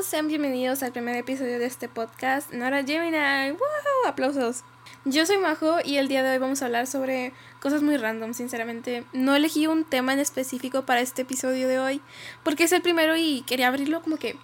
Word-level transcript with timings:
todos, 0.00 0.06
sean 0.06 0.28
bienvenidos 0.28 0.82
al 0.82 0.92
primer 0.92 1.16
episodio 1.16 1.58
de 1.58 1.66
este 1.66 1.88
podcast, 1.88 2.52
Nora 2.52 2.84
Gemini. 2.84 3.50
¡Wow! 3.50 4.08
Aplausos. 4.08 4.62
Yo 5.04 5.26
soy 5.26 5.38
Majo 5.38 5.78
y 5.84 5.96
el 5.96 6.08
día 6.08 6.22
de 6.22 6.30
hoy 6.30 6.38
vamos 6.38 6.62
a 6.62 6.66
hablar 6.66 6.86
sobre 6.86 7.32
cosas 7.60 7.82
muy 7.82 7.96
random, 7.96 8.32
sinceramente. 8.32 9.04
No 9.12 9.34
elegí 9.34 9.66
un 9.66 9.84
tema 9.84 10.12
en 10.12 10.18
específico 10.18 10.86
para 10.86 11.00
este 11.00 11.22
episodio 11.22 11.68
de 11.68 11.78
hoy, 11.78 12.00
porque 12.44 12.64
es 12.64 12.72
el 12.72 12.82
primero 12.82 13.16
y 13.16 13.42
quería 13.42 13.68
abrirlo 13.68 14.00
como 14.00 14.16
que 14.16 14.38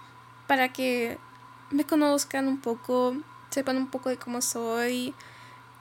para 0.47 0.73
que 0.73 1.17
me 1.71 1.85
conozcan 1.85 2.47
un 2.47 2.59
poco, 2.59 3.15
sepan 3.49 3.77
un 3.77 3.87
poco 3.87 4.09
de 4.09 4.17
cómo 4.17 4.41
soy 4.41 5.15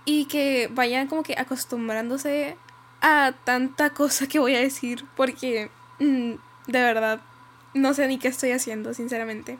y 0.04 0.24
que 0.26 0.70
vayan 0.72 1.08
como 1.08 1.22
que 1.22 1.34
acostumbrándose 1.36 2.56
a 3.02 3.32
tanta 3.44 3.90
cosa 3.90 4.26
que 4.26 4.38
voy 4.38 4.54
a 4.54 4.60
decir, 4.60 5.04
porque 5.16 5.70
mm, 5.98 6.32
de 6.66 6.82
verdad 6.82 7.20
no 7.76 7.92
sé 7.94 8.08
ni 8.08 8.18
qué 8.18 8.28
estoy 8.28 8.52
haciendo, 8.52 8.94
sinceramente. 8.94 9.58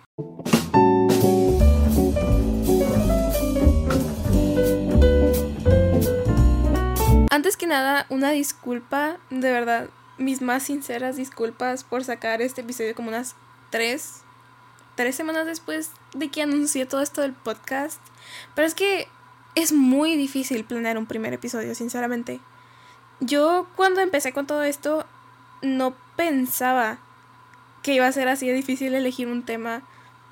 Antes 7.30 7.57
que 7.57 7.66
nada, 7.66 8.07
una 8.09 8.30
disculpa, 8.30 9.19
de 9.30 9.52
verdad, 9.52 9.91
mis 10.16 10.41
más 10.41 10.62
sinceras 10.62 11.16
disculpas 11.16 11.84
por 11.84 12.05
sacar 12.05 12.41
este 12.41 12.62
episodio 12.62 12.95
como 12.95 13.09
unas 13.09 13.37
tres, 13.71 14.23
tres 14.95 15.15
semanas 15.15 15.45
después 15.45 15.91
de 16.15 16.30
que 16.30 16.43
anuncié 16.43 16.87
todo 16.87 17.02
esto 17.02 17.21
del 17.21 17.35
podcast. 17.35 18.01
Pero 18.55 18.66
es 18.66 18.74
que 18.74 19.09
es 19.55 19.73
muy 19.73 20.16
difícil 20.16 20.65
planear 20.65 20.96
un 20.96 21.07
primer 21.07 21.35
episodio, 21.35 21.74
sinceramente. 21.74 22.41
Yo 23.21 23.66
cuando 23.77 24.01
empecé 24.01 24.33
con 24.33 24.46
todo 24.46 24.62
esto 24.62 25.05
no 25.62 25.95
pensaba 26.16 26.98
que 27.86 27.95
iba 27.95 28.08
a 28.08 28.10
ser 28.10 28.26
así 28.26 28.50
difícil 28.50 28.96
elegir 28.96 29.28
un 29.28 29.45
tema 29.45 29.82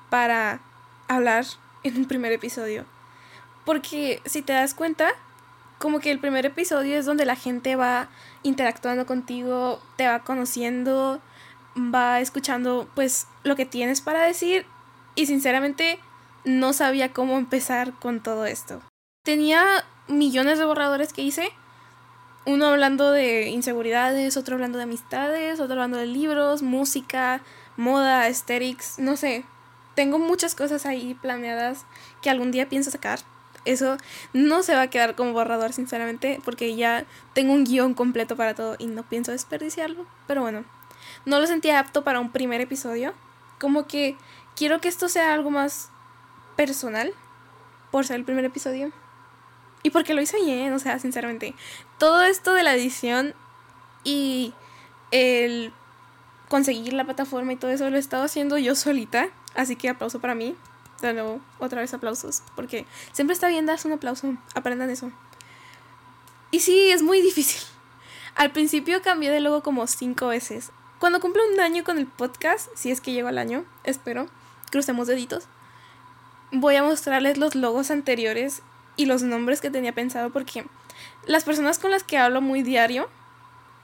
para 0.09 0.59
hablar 1.07 1.45
en 1.83 1.95
un 1.95 2.05
primer 2.05 2.33
episodio. 2.33 2.83
Porque 3.63 4.21
si 4.25 4.41
te 4.41 4.51
das 4.51 4.73
cuenta, 4.73 5.13
como 5.77 6.01
que 6.01 6.11
el 6.11 6.19
primer 6.19 6.45
episodio 6.45 6.97
es 6.97 7.05
donde 7.05 7.23
la 7.23 7.37
gente 7.37 7.77
va 7.77 8.09
interactuando 8.43 9.05
contigo, 9.05 9.81
te 9.95 10.05
va 10.05 10.19
conociendo, 10.19 11.21
va 11.77 12.19
escuchando 12.19 12.89
pues 12.93 13.25
lo 13.43 13.55
que 13.55 13.65
tienes 13.65 14.01
para 14.01 14.23
decir 14.23 14.65
y 15.15 15.25
sinceramente 15.25 15.97
no 16.43 16.73
sabía 16.73 17.13
cómo 17.13 17.37
empezar 17.37 17.93
con 17.93 18.21
todo 18.21 18.45
esto. 18.45 18.81
Tenía 19.23 19.63
millones 20.09 20.59
de 20.59 20.65
borradores 20.65 21.13
que 21.13 21.21
hice, 21.21 21.53
uno 22.45 22.67
hablando 22.67 23.11
de 23.11 23.49
inseguridades, 23.49 24.37
otro 24.37 24.55
hablando 24.55 24.77
de 24.77 24.83
amistades, 24.83 25.59
otro 25.59 25.73
hablando 25.73 25.97
de 25.97 26.05
libros, 26.05 26.61
música, 26.61 27.41
moda, 27.77 28.21
aesthetics, 28.21 28.99
no 28.99 29.17
sé. 29.17 29.43
Tengo 29.95 30.19
muchas 30.19 30.55
cosas 30.55 30.85
ahí 30.85 31.17
planeadas 31.21 31.85
que 32.21 32.29
algún 32.29 32.51
día 32.51 32.69
pienso 32.69 32.91
sacar. 32.91 33.19
Eso 33.63 33.97
no 34.33 34.61
se 34.61 34.75
va 34.75 34.83
a 34.83 34.89
quedar 34.89 35.15
como 35.15 35.33
borrador, 35.33 35.73
sinceramente, 35.73 36.39
porque 36.45 36.75
ya 36.75 37.05
tengo 37.33 37.53
un 37.53 37.63
guion 37.63 37.95
completo 37.95 38.35
para 38.35 38.53
todo 38.53 38.75
y 38.77 38.85
no 38.85 39.03
pienso 39.03 39.31
desperdiciarlo. 39.31 40.05
Pero 40.27 40.41
bueno, 40.41 40.65
no 41.25 41.39
lo 41.39 41.47
sentía 41.47 41.79
apto 41.79 42.03
para 42.03 42.19
un 42.19 42.31
primer 42.31 42.61
episodio. 42.61 43.13
Como 43.59 43.87
que 43.87 44.17
quiero 44.55 44.81
que 44.81 44.87
esto 44.87 45.09
sea 45.09 45.33
algo 45.33 45.49
más 45.49 45.89
personal 46.55 47.11
por 47.89 48.05
ser 48.05 48.17
el 48.17 48.25
primer 48.25 48.45
episodio. 48.45 48.91
Y 49.85 49.91
porque 49.91 50.15
lo 50.15 50.21
hice 50.21 50.43
bien, 50.43 50.73
o 50.73 50.79
sea, 50.79 50.97
sinceramente. 50.97 51.53
Todo 51.99 52.23
esto 52.23 52.55
de 52.55 52.63
la 52.63 52.73
edición 52.73 53.35
y 54.03 54.51
el 55.11 55.71
conseguir 56.49 56.93
la 56.93 57.05
plataforma 57.05 57.53
y 57.53 57.55
todo 57.55 57.69
eso 57.69 57.87
lo 57.91 57.95
he 57.95 57.99
estado 57.99 58.23
haciendo 58.23 58.57
yo 58.57 58.73
solita. 58.73 59.29
Así 59.53 59.75
que 59.75 59.89
aplauso 59.89 60.19
para 60.19 60.33
mí. 60.33 60.55
De 61.03 61.13
nuevo, 61.13 61.39
otra 61.59 61.81
vez 61.81 61.93
aplausos. 61.93 62.41
Porque 62.55 62.87
siempre 63.11 63.35
está 63.35 63.47
bien 63.47 63.67
darse 63.67 63.87
un 63.87 63.93
aplauso. 63.93 64.35
Aprendan 64.55 64.89
eso. 64.89 65.11
Y 66.49 66.61
sí, 66.61 66.89
es 66.89 67.03
muy 67.03 67.21
difícil. 67.21 67.61
Al 68.33 68.51
principio 68.51 69.03
cambié 69.03 69.29
de 69.29 69.39
logo 69.39 69.61
como 69.61 69.85
cinco 69.85 70.29
veces. 70.29 70.71
Cuando 70.97 71.19
cumplo 71.19 71.43
un 71.53 71.59
año 71.59 71.83
con 71.83 71.99
el 71.99 72.07
podcast, 72.07 72.69
si 72.73 72.89
es 72.89 73.01
que 73.01 73.11
llego 73.11 73.27
al 73.27 73.37
año, 73.37 73.65
espero, 73.83 74.29
crucemos 74.71 75.05
deditos, 75.05 75.43
voy 76.51 76.75
a 76.75 76.81
mostrarles 76.81 77.37
los 77.37 77.53
logos 77.53 77.91
anteriores 77.91 78.63
y 78.95 79.05
los 79.05 79.23
nombres 79.23 79.61
que 79.61 79.71
tenía 79.71 79.93
pensado 79.93 80.29
porque 80.31 80.65
las 81.25 81.43
personas 81.43 81.79
con 81.79 81.91
las 81.91 82.03
que 82.03 82.17
hablo 82.17 82.41
muy 82.41 82.61
diario, 82.61 83.09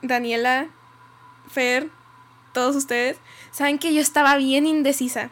Daniela, 0.01 0.67
Fer, 1.49 1.89
todos 2.53 2.75
ustedes, 2.75 3.17
saben 3.51 3.79
que 3.79 3.93
yo 3.93 4.01
estaba 4.01 4.35
bien 4.37 4.65
indecisa. 4.65 5.29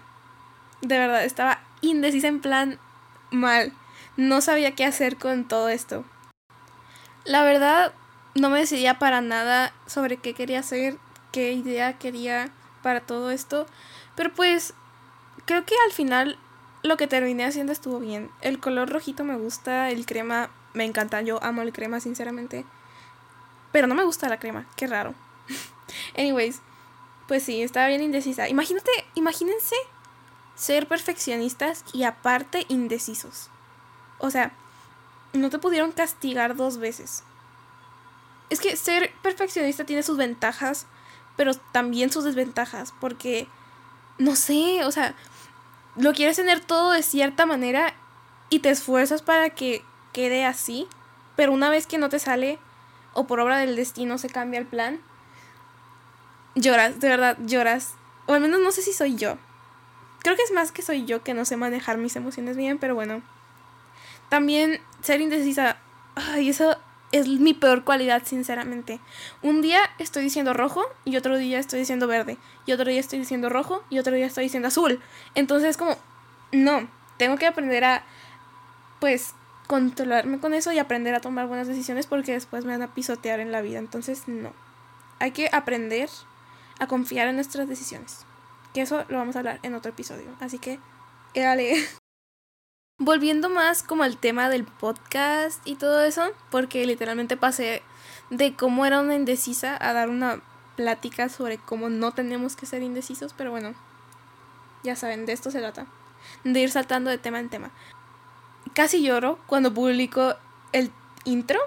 De 0.81 0.97
verdad, 0.97 1.23
estaba 1.23 1.61
indecisa 1.81 2.27
en 2.27 2.39
plan 2.39 2.79
mal. 3.31 3.73
No 4.17 4.41
sabía 4.41 4.75
qué 4.75 4.85
hacer 4.85 5.17
con 5.17 5.47
todo 5.47 5.69
esto. 5.69 6.05
La 7.25 7.43
verdad, 7.43 7.93
no 8.35 8.49
me 8.49 8.59
decidía 8.59 8.99
para 8.99 9.21
nada 9.21 9.73
sobre 9.85 10.17
qué 10.17 10.33
quería 10.33 10.59
hacer, 10.59 10.97
qué 11.31 11.53
idea 11.53 11.97
quería 11.97 12.49
para 12.81 13.01
todo 13.01 13.31
esto. 13.31 13.65
Pero 14.15 14.33
pues, 14.33 14.73
creo 15.45 15.65
que 15.65 15.75
al 15.85 15.91
final 15.91 16.37
lo 16.83 16.97
que 16.97 17.07
terminé 17.07 17.45
haciendo 17.45 17.71
estuvo 17.71 17.99
bien. 17.99 18.31
El 18.41 18.59
color 18.59 18.89
rojito 18.89 19.23
me 19.23 19.37
gusta, 19.37 19.89
el 19.89 20.05
crema 20.05 20.49
me 20.73 20.85
encanta, 20.85 21.21
yo 21.21 21.43
amo 21.43 21.61
el 21.61 21.73
crema 21.73 21.99
sinceramente. 21.99 22.65
Pero 23.71 23.87
no 23.87 23.95
me 23.95 24.03
gusta 24.03 24.29
la 24.29 24.39
crema, 24.39 24.65
qué 24.75 24.87
raro. 24.87 25.13
Anyways, 26.17 26.61
pues 27.27 27.43
sí, 27.43 27.61
estaba 27.61 27.87
bien 27.87 28.01
indecisa. 28.01 28.49
Imagínate, 28.49 28.91
imagínense 29.15 29.75
ser 30.55 30.87
perfeccionistas 30.87 31.83
y 31.93 32.03
aparte 32.03 32.65
indecisos. 32.69 33.49
O 34.17 34.29
sea, 34.29 34.51
no 35.33 35.49
te 35.49 35.59
pudieron 35.59 35.91
castigar 35.91 36.55
dos 36.55 36.77
veces. 36.77 37.23
Es 38.49 38.59
que 38.59 38.75
ser 38.75 39.13
perfeccionista 39.21 39.85
tiene 39.85 40.03
sus 40.03 40.17
ventajas, 40.17 40.87
pero 41.37 41.53
también 41.53 42.11
sus 42.11 42.23
desventajas, 42.23 42.93
porque, 42.99 43.47
no 44.17 44.35
sé, 44.35 44.83
o 44.83 44.91
sea, 44.91 45.15
lo 45.95 46.13
quieres 46.13 46.37
tener 46.37 46.59
todo 46.59 46.91
de 46.91 47.03
cierta 47.03 47.45
manera 47.45 47.93
y 48.49 48.59
te 48.59 48.69
esfuerzas 48.69 49.21
para 49.21 49.49
que 49.51 49.83
quede 50.13 50.45
así, 50.45 50.87
pero 51.35 51.51
una 51.51 51.69
vez 51.69 51.87
que 51.87 51.97
no 51.97 52.09
te 52.09 52.19
sale 52.19 52.59
o 53.13 53.27
por 53.27 53.39
obra 53.39 53.57
del 53.57 53.75
destino 53.75 54.17
se 54.17 54.29
cambia 54.29 54.59
el 54.59 54.65
plan, 54.65 54.99
lloras, 56.55 56.99
de 56.99 57.09
verdad, 57.09 57.37
lloras. 57.45 57.95
O 58.27 58.33
al 58.33 58.41
menos 58.41 58.59
no 58.59 58.71
sé 58.71 58.81
si 58.81 58.93
soy 58.93 59.15
yo. 59.15 59.37
Creo 60.19 60.35
que 60.35 60.43
es 60.43 60.51
más 60.51 60.71
que 60.71 60.81
soy 60.81 61.05
yo 61.05 61.23
que 61.23 61.33
no 61.33 61.45
sé 61.45 61.57
manejar 61.57 61.97
mis 61.97 62.15
emociones 62.15 62.57
bien, 62.57 62.77
pero 62.77 62.93
bueno. 62.93 63.21
También 64.29 64.81
ser 65.01 65.21
indecisa, 65.21 65.77
ay, 66.15 66.49
eso 66.49 66.77
es 67.11 67.27
mi 67.27 67.53
peor 67.53 67.83
cualidad, 67.83 68.23
sinceramente. 68.25 68.99
Un 69.41 69.61
día 69.61 69.81
estoy 69.97 70.23
diciendo 70.23 70.53
rojo 70.53 70.85
y 71.05 71.17
otro 71.17 71.37
día 71.37 71.59
estoy 71.59 71.79
diciendo 71.79 72.07
verde. 72.07 72.37
Y 72.65 72.71
otro 72.71 72.89
día 72.89 72.99
estoy 72.99 73.19
diciendo 73.19 73.49
rojo 73.49 73.83
y 73.89 73.99
otro 73.99 74.13
día 74.13 74.25
estoy 74.25 74.43
diciendo 74.43 74.67
azul. 74.67 75.01
Entonces, 75.35 75.77
como, 75.77 75.97
no, 76.51 76.87
tengo 77.17 77.37
que 77.37 77.47
aprender 77.47 77.83
a, 77.83 78.03
pues, 78.99 79.33
controlarme 79.67 80.39
con 80.39 80.53
eso 80.53 80.71
y 80.71 80.79
aprender 80.79 81.15
a 81.15 81.19
tomar 81.19 81.47
buenas 81.47 81.67
decisiones 81.67 82.07
porque 82.07 82.33
después 82.33 82.65
me 82.65 82.71
van 82.71 82.81
a 82.81 82.93
pisotear 82.93 83.39
en 83.39 83.51
la 83.51 83.61
vida. 83.61 83.79
Entonces, 83.79 84.27
no. 84.27 84.53
Hay 85.19 85.31
que 85.31 85.49
aprender 85.51 86.09
a 86.79 86.87
confiar 86.87 87.27
en 87.27 87.35
nuestras 87.35 87.67
decisiones. 87.67 88.25
Que 88.73 88.81
eso 88.81 89.03
lo 89.09 89.17
vamos 89.17 89.35
a 89.35 89.39
hablar 89.39 89.59
en 89.63 89.73
otro 89.73 89.91
episodio. 89.91 90.27
Así 90.39 90.59
que, 90.59 90.79
dale. 91.35 91.87
Volviendo 93.01 93.49
más 93.49 93.81
como 93.81 94.03
al 94.03 94.17
tema 94.17 94.49
del 94.49 94.65
podcast 94.65 95.65
y 95.65 95.75
todo 95.75 96.03
eso, 96.03 96.31
porque 96.51 96.85
literalmente 96.85 97.37
pasé 97.37 97.81
de 98.29 98.53
cómo 98.53 98.85
era 98.85 98.99
una 98.99 99.15
indecisa 99.15 99.77
a 99.79 99.93
dar 99.93 100.09
una 100.09 100.41
plática 100.75 101.29
sobre 101.29 101.57
cómo 101.57 101.89
no 101.89 102.11
tenemos 102.11 102.57
que 102.57 102.65
ser 102.65 102.83
indecisos, 102.83 103.33
pero 103.33 103.51
bueno, 103.51 103.73
ya 104.83 104.97
saben, 104.97 105.25
de 105.25 105.31
esto 105.31 105.49
se 105.49 105.59
trata, 105.59 105.85
de 106.43 106.59
ir 106.59 106.71
saltando 106.71 107.09
de 107.09 107.17
tema 107.17 107.39
en 107.39 107.49
tema. 107.49 107.71
Casi 108.73 109.01
lloro 109.01 109.39
cuando 109.47 109.73
publico 109.73 110.35
el 110.73 110.91
intro 111.23 111.59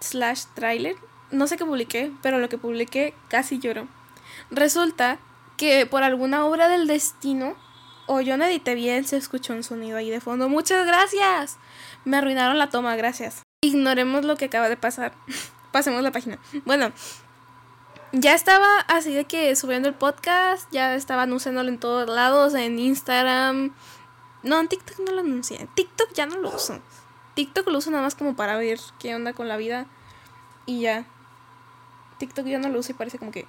slash 0.00 0.44
trailer, 0.54 0.96
no 1.30 1.46
sé 1.46 1.56
qué 1.56 1.66
publiqué, 1.66 2.12
pero 2.22 2.38
lo 2.38 2.48
que 2.48 2.58
publiqué 2.58 3.14
casi 3.28 3.58
lloro. 3.58 3.88
Resulta 4.50 5.18
que 5.56 5.86
por 5.86 6.02
alguna 6.02 6.46
obra 6.46 6.68
del 6.68 6.86
destino 6.86 7.56
o 8.06 8.20
yo 8.20 8.36
no 8.36 8.44
edité 8.44 8.74
bien, 8.74 9.06
se 9.06 9.16
escuchó 9.16 9.52
un 9.52 9.62
sonido 9.62 9.96
ahí 9.96 10.10
de 10.10 10.20
fondo. 10.20 10.48
Muchas 10.48 10.86
gracias. 10.86 11.58
Me 12.04 12.16
arruinaron 12.16 12.58
la 12.58 12.68
toma, 12.68 12.96
gracias. 12.96 13.42
Ignoremos 13.62 14.24
lo 14.24 14.36
que 14.36 14.46
acaba 14.46 14.68
de 14.68 14.76
pasar. 14.76 15.12
Pasemos 15.72 16.02
la 16.02 16.10
página. 16.10 16.38
Bueno, 16.64 16.92
ya 18.12 18.34
estaba 18.34 18.80
así 18.88 19.14
de 19.14 19.24
que 19.24 19.54
subiendo 19.56 19.88
el 19.88 19.94
podcast, 19.94 20.70
ya 20.72 20.94
estaba 20.94 21.22
anunciándolo 21.22 21.68
en 21.68 21.78
todos 21.78 22.08
lados, 22.08 22.54
en 22.54 22.78
Instagram. 22.78 23.74
No, 24.42 24.60
en 24.60 24.68
TikTok 24.68 24.98
no 25.00 25.12
lo 25.12 25.20
anuncié. 25.20 25.68
TikTok 25.74 26.12
ya 26.12 26.26
no 26.26 26.36
lo 26.36 26.54
uso. 26.54 26.80
TikTok 27.34 27.68
lo 27.68 27.78
uso 27.78 27.90
nada 27.90 28.02
más 28.02 28.14
como 28.14 28.36
para 28.36 28.56
ver 28.56 28.78
qué 28.98 29.14
onda 29.14 29.32
con 29.32 29.48
la 29.48 29.56
vida. 29.56 29.86
Y 30.66 30.80
ya. 30.82 31.06
TikTok 32.18 32.46
ya 32.46 32.58
no 32.58 32.68
lo 32.68 32.80
uso 32.80 32.92
y 32.92 32.94
parece 32.94 33.18
como 33.18 33.30
que 33.30 33.46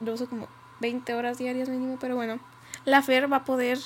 lo 0.00 0.12
uso 0.12 0.28
como 0.28 0.48
20 0.80 1.14
horas 1.14 1.38
diarias 1.38 1.68
mínimo, 1.68 1.96
pero 2.00 2.16
bueno 2.16 2.40
la 2.84 3.02
Fer 3.02 3.32
va 3.32 3.38
a 3.38 3.44
poder 3.44 3.78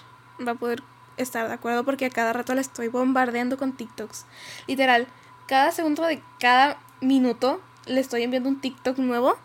va 0.46 0.52
a 0.52 0.54
poder 0.56 0.82
estar 1.16 1.48
de 1.48 1.54
acuerdo 1.54 1.84
porque 1.84 2.06
a 2.06 2.10
cada 2.10 2.32
rato 2.32 2.54
la 2.54 2.60
estoy 2.60 2.88
bombardeando 2.88 3.56
con 3.56 3.72
TikToks. 3.72 4.26
Literal, 4.66 5.06
cada 5.46 5.72
segundo 5.72 6.02
de 6.02 6.22
cada 6.38 6.78
minuto 7.00 7.60
le 7.86 8.00
estoy 8.00 8.22
enviando 8.22 8.48
un 8.48 8.60
TikTok 8.60 8.98
nuevo 8.98 9.36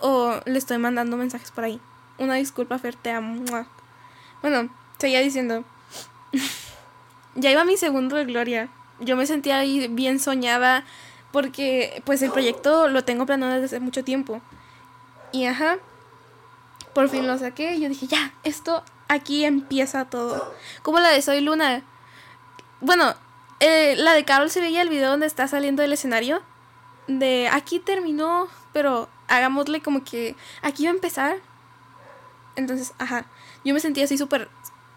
o 0.00 0.40
le 0.44 0.58
estoy 0.58 0.78
mandando 0.78 1.16
mensajes 1.16 1.50
por 1.50 1.64
ahí. 1.64 1.80
Una 2.18 2.34
disculpa, 2.34 2.78
Fer, 2.78 2.94
te 2.94 3.10
amo. 3.10 3.44
Bueno, 4.42 4.68
seguía 4.98 5.20
diciendo. 5.20 5.64
ya 7.34 7.50
iba 7.50 7.64
mi 7.64 7.76
segundo 7.76 8.16
de 8.16 8.24
Gloria. 8.24 8.68
Yo 9.00 9.16
me 9.16 9.26
sentía 9.26 9.58
ahí 9.58 9.88
bien 9.88 10.18
soñada 10.18 10.84
porque 11.32 12.02
pues 12.04 12.20
el 12.22 12.30
proyecto 12.30 12.88
lo 12.88 13.04
tengo 13.04 13.26
planeado 13.26 13.54
desde 13.54 13.76
hace 13.76 13.80
mucho 13.80 14.04
tiempo. 14.04 14.40
Y 15.32 15.46
ajá, 15.46 15.78
por 16.94 17.08
fin 17.08 17.26
lo 17.26 17.38
saqué 17.38 17.74
y 17.74 17.80
yo 17.80 17.88
dije, 17.88 18.06
ya, 18.06 18.34
esto 18.44 18.82
aquí 19.08 19.44
empieza 19.44 20.06
todo. 20.06 20.54
Como 20.82 21.00
la 21.00 21.10
de 21.10 21.22
Soy 21.22 21.40
Luna. 21.40 21.82
Bueno, 22.80 23.14
eh, 23.60 23.94
la 23.96 24.12
de 24.12 24.24
Carol 24.24 24.50
se 24.50 24.60
veía 24.60 24.82
el 24.82 24.88
video 24.88 25.10
donde 25.10 25.26
está 25.26 25.48
saliendo 25.48 25.82
del 25.82 25.92
escenario. 25.92 26.42
De 27.06 27.48
aquí 27.50 27.78
terminó, 27.78 28.48
pero 28.72 29.08
hagámosle 29.28 29.80
como 29.80 30.04
que 30.04 30.36
aquí 30.62 30.84
va 30.84 30.90
a 30.90 30.94
empezar. 30.94 31.36
Entonces, 32.56 32.92
ajá, 32.98 33.26
yo 33.64 33.72
me 33.72 33.80
sentía 33.80 34.04
así 34.04 34.18
súper 34.18 34.48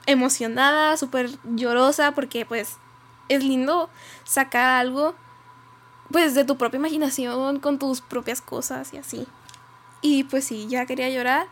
emocionada, 0.06 0.98
súper 0.98 1.30
llorosa, 1.44 2.12
porque 2.12 2.46
pues 2.46 2.78
es 3.30 3.44
lindo 3.44 3.90
sacar 4.24 4.70
algo, 4.70 5.16
pues 6.12 6.36
de 6.36 6.44
tu 6.44 6.58
propia 6.58 6.78
imaginación, 6.78 7.60
con 7.60 7.80
tus 7.80 8.02
propias 8.02 8.42
cosas 8.42 8.94
y 8.94 8.98
así. 8.98 9.28
Y 10.02 10.26
pues 10.26 10.46
sí, 10.46 10.68
ya 10.68 10.86
quería 10.86 11.10
llorar 11.10 11.48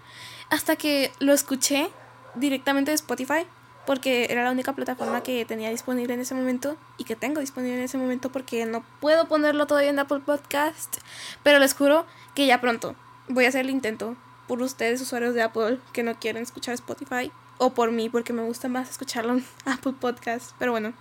hasta 0.50 0.76
que 0.76 1.12
lo 1.20 1.34
escuché 1.34 1.90
directamente 2.36 2.92
de 2.92 2.96
Spotify, 2.96 3.46
porque 3.86 4.28
era 4.30 4.44
la 4.44 4.52
única 4.52 4.74
plataforma 4.74 5.22
que 5.24 5.46
tenía 5.46 5.70
disponible 5.70 6.14
en 6.14 6.22
ese 6.22 6.36
momento 6.36 6.78
y 6.98 7.04
que 7.04 7.16
tengo 7.16 7.42
disponible 7.42 7.78
en 7.78 7.84
ese 7.84 7.98
momento 7.98 8.32
porque 8.32 8.66
no 8.66 8.84
puedo 9.02 9.28
ponerlo 9.28 9.68
todavía 9.68 9.90
en 9.90 10.00
Apple 10.00 10.22
Podcast, 10.26 10.98
pero 11.44 11.60
les 11.60 11.74
juro 11.74 12.06
que 12.34 12.46
ya 12.46 12.62
pronto 12.62 12.96
voy 13.28 13.46
a 13.46 13.50
hacer 13.50 13.62
el 13.62 13.70
intento 13.70 14.16
por 14.48 14.62
ustedes 14.62 15.02
usuarios 15.02 15.34
de 15.34 15.42
Apple 15.42 15.80
que 15.92 16.04
no 16.04 16.16
quieren 16.20 16.44
escuchar 16.44 16.74
Spotify 16.76 17.32
o 17.58 17.74
por 17.74 17.92
mí 17.92 18.10
porque 18.10 18.34
me 18.34 18.44
gusta 18.44 18.68
más 18.68 18.90
escucharlo 18.90 19.34
en 19.34 19.46
Apple 19.66 19.94
Podcast, 20.00 20.52
pero 20.60 20.72
bueno. 20.72 20.94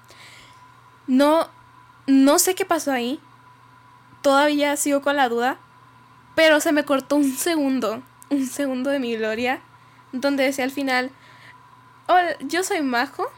No 1.07 1.49
no 2.07 2.39
sé 2.39 2.55
qué 2.55 2.65
pasó 2.65 2.93
ahí. 2.93 3.21
Todavía 4.23 4.77
sigo 4.77 5.03
con 5.03 5.17
la 5.17 5.29
duda, 5.29 5.59
pero 6.35 6.61
se 6.61 6.73
me 6.73 6.85
cortó 6.85 7.17
un 7.17 7.33
segundo, 7.33 8.03
un 8.33 8.47
segundo 8.47 8.91
de 8.91 8.99
mi 8.99 9.15
gloria 9.15 9.61
donde 10.13 10.45
decía 10.45 10.65
al 10.65 10.71
final, 10.71 11.11
Hola, 12.09 12.35
yo 12.41 12.65
soy 12.65 12.81
Majo 12.81 13.31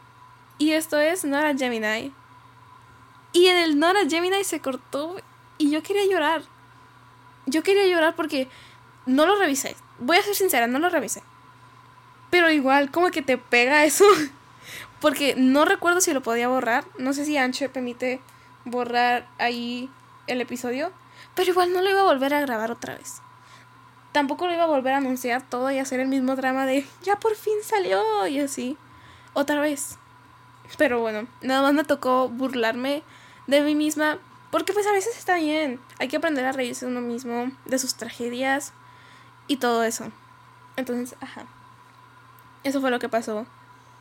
y 0.57 0.71
esto 0.71 0.97
es 0.99 1.25
Nora 1.25 1.53
Gemini. 1.53 2.13
Y 3.33 3.47
en 3.47 3.57
el 3.57 3.77
Nora 3.77 4.01
Gemini 4.09 4.43
se 4.45 4.61
cortó 4.61 5.17
y 5.57 5.69
yo 5.69 5.83
quería 5.83 6.05
llorar. 6.09 6.43
Yo 7.45 7.61
quería 7.61 7.85
llorar 7.87 8.15
porque 8.15 8.47
no 9.05 9.25
lo 9.25 9.37
revisé. 9.37 9.75
Voy 9.99 10.17
a 10.17 10.23
ser 10.23 10.33
sincera, 10.33 10.67
no 10.67 10.79
lo 10.79 10.89
revisé. 10.89 11.21
Pero 12.29 12.49
igual, 12.49 12.89
como 12.89 13.11
que 13.11 13.21
te 13.21 13.37
pega 13.37 13.83
eso. 13.83 14.05
porque 15.01 15.35
no 15.35 15.65
recuerdo 15.65 15.99
si 15.99 16.13
lo 16.13 16.21
podía 16.21 16.47
borrar. 16.47 16.85
No 16.97 17.11
sé 17.11 17.25
si 17.25 17.37
Ancho 17.37 17.69
permite 17.71 18.21
borrar 18.63 19.27
ahí 19.39 19.89
el 20.27 20.39
episodio. 20.39 20.91
Pero 21.35 21.51
igual 21.51 21.73
no 21.73 21.81
lo 21.81 21.89
iba 21.89 21.99
a 21.99 22.05
volver 22.05 22.33
a 22.33 22.39
grabar 22.39 22.71
otra 22.71 22.95
vez 22.95 23.21
tampoco 24.15 24.47
lo 24.47 24.53
iba 24.53 24.63
a 24.63 24.67
volver 24.67 24.93
a 24.93 24.97
anunciar 24.97 25.41
todo 25.41 25.69
y 25.71 25.77
hacer 25.77 25.99
el 25.99 26.07
mismo 26.07 26.37
drama 26.37 26.65
de 26.65 26.85
ya 27.03 27.17
por 27.17 27.35
fin 27.35 27.55
salió 27.61 28.25
y 28.27 28.39
así. 28.39 28.77
Otra 29.33 29.59
vez. 29.59 29.97
Pero 30.77 31.01
bueno, 31.01 31.27
nada 31.41 31.61
más 31.61 31.73
me 31.73 31.83
tocó 31.83 32.29
burlarme 32.29 33.03
de 33.47 33.59
mí 33.59 33.75
misma 33.75 34.17
porque 34.51 34.71
pues 34.71 34.87
a 34.87 34.93
veces 34.93 35.17
está 35.17 35.35
bien. 35.35 35.81
Hay 35.99 36.07
que 36.07 36.15
aprender 36.15 36.45
a 36.45 36.53
reírse 36.53 36.85
de 36.85 36.93
uno 36.93 37.01
mismo, 37.01 37.51
de 37.65 37.77
sus 37.77 37.95
tragedias 37.95 38.71
y 39.47 39.57
todo 39.57 39.83
eso. 39.83 40.09
Entonces, 40.77 41.17
ajá. 41.19 41.45
Eso 42.63 42.79
fue 42.79 42.91
lo 42.91 42.99
que 42.99 43.09
pasó 43.09 43.45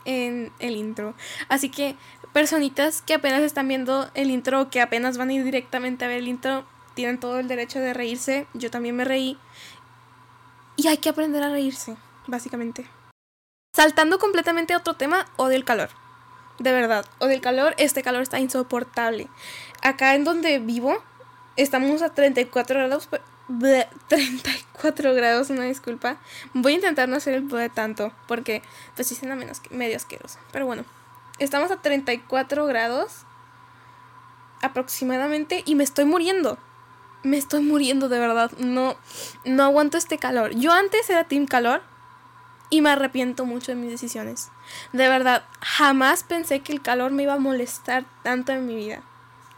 en 0.05 0.53
el 0.61 0.77
intro. 0.77 1.15
Así 1.49 1.71
que, 1.71 1.97
personitas 2.33 3.03
que 3.03 3.15
apenas 3.15 3.43
están 3.43 3.67
viendo 3.67 4.09
el 4.15 4.31
intro, 4.31 4.71
que 4.71 4.81
apenas 4.81 5.19
van 5.19 5.31
a 5.31 5.33
ir 5.33 5.43
directamente 5.43 6.05
a 6.05 6.09
ver 6.09 6.19
el 6.19 6.29
intro, 6.29 6.65
tienen 6.95 7.19
todo 7.19 7.41
el 7.41 7.49
derecho 7.49 7.81
de 7.81 7.93
reírse. 7.93 8.47
Yo 8.55 8.71
también 8.71 8.95
me 8.95 9.05
reí. 9.05 9.37
Y 10.77 10.89
hay 10.89 10.99
que 10.99 11.09
aprender 11.09 11.43
a 11.43 11.51
reírse, 11.51 11.97
básicamente. 12.27 12.87
Saltando 13.75 14.19
completamente 14.19 14.73
a 14.73 14.79
otro 14.79 14.95
tema, 14.95 15.27
odio 15.37 15.57
el 15.57 15.65
calor. 15.65 15.91
De 16.59 16.73
verdad, 16.73 17.05
odio 17.19 17.35
el 17.35 17.41
calor. 17.41 17.75
Este 17.79 18.03
calor 18.03 18.23
está 18.23 18.39
insoportable. 18.39 19.29
Acá 19.83 20.15
en 20.15 20.25
donde 20.25 20.59
vivo, 20.59 21.03
estamos 21.57 22.03
a 22.03 22.11
34 22.11 22.79
grados. 22.79 23.09
34 24.09 25.15
grados, 25.15 25.51
una 25.51 25.65
disculpa. 25.65 26.19
Voy 26.53 26.73
a 26.73 26.77
intentar 26.77 27.09
no 27.09 27.17
hacer 27.17 27.35
el 27.35 27.49
de 27.49 27.69
tanto, 27.69 28.13
porque 28.27 28.63
pues 28.95 29.09
sí 29.09 29.27
menos, 29.27 29.61
medio 29.71 29.97
asqueroso. 29.97 30.39
Pero 30.53 30.67
bueno, 30.67 30.85
estamos 31.39 31.71
a 31.71 31.83
34 31.83 32.67
grados 32.67 33.25
aproximadamente 34.63 35.63
y 35.67 35.75
me 35.75 35.85
estoy 35.85 36.05
muriendo 36.05 36.59
me 37.25 37.39
estoy 37.39 37.63
muriendo 37.63 38.09
de 38.09 38.21
verdad. 38.21 38.53
No, 38.59 38.97
no 39.45 39.65
aguanto 39.65 39.97
este 39.99 40.19
calor. 40.19 40.55
Yo 40.55 40.73
antes 40.73 41.09
era 41.11 41.25
Team 41.25 41.47
Calor 41.47 41.83
y 42.71 42.81
me 42.83 42.91
arrepiento 42.91 43.47
mucho 43.47 43.73
de 43.73 43.77
mis 43.77 43.91
decisiones. 43.91 44.51
De 44.93 45.09
verdad, 45.09 45.45
jamás 45.61 46.23
pensé 46.23 46.61
que 46.61 46.73
el 46.73 46.83
calor 46.83 47.11
me 47.11 47.25
iba 47.25 47.35
a 47.35 47.39
molestar 47.39 48.05
tanto 48.23 48.53
en 48.53 48.67
mi 48.67 48.77
vida. 48.77 49.03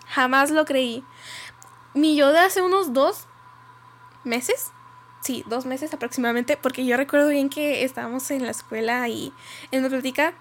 Jamás 0.07 0.51
lo 0.51 0.65
creí. 0.65 1.05
Mi 1.93 2.17
yo 2.17 2.33
de 2.33 2.39
hace 2.39 2.63
unos 2.63 2.93
dos 2.93 3.25
meses, 4.23 4.71
sí, 5.23 5.45
dos 5.47 5.67
meses 5.67 5.93
aproximadamente, 5.93 6.57
porque 6.57 6.87
yo 6.87 6.97
recuerdo 6.97 7.29
bien 7.29 7.49
que 7.49 7.85
estábamos 7.85 8.31
en 8.31 8.45
la 8.45 8.51
escuela 8.51 9.09
y 9.09 9.33
en 9.71 9.83
la 9.83 9.89
plática 9.89 10.35